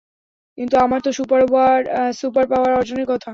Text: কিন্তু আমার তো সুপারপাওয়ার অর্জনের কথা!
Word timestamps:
কিন্তু 0.57 0.75
আমার 0.77 0.99
তো 1.01 1.09
সুপারপাওয়ার 1.17 2.71
অর্জনের 2.79 3.07
কথা! 3.11 3.29